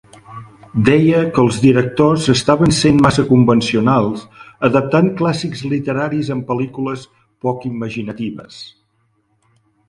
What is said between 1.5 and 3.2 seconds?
directors estaven sent